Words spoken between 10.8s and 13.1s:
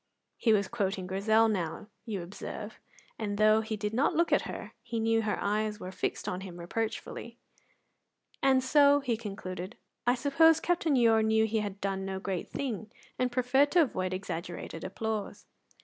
Ure knew he had done no great thing,